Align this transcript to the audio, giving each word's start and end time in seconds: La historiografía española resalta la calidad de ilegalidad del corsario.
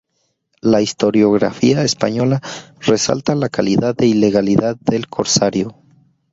La 0.61 0.81
historiografía 0.81 1.83
española 1.83 2.41
resalta 2.79 3.35
la 3.35 3.49
calidad 3.49 3.95
de 3.95 4.07
ilegalidad 4.07 4.75
del 4.77 5.07
corsario. 5.07 5.75